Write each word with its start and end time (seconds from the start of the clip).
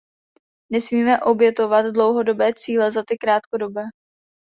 Nesmíme 0.71 1.19
obětovat 1.21 1.85
dlouhodobé 1.85 2.53
cíle 2.53 2.91
za 2.91 3.03
ty 3.07 3.17
krátkodobé. 3.17 3.83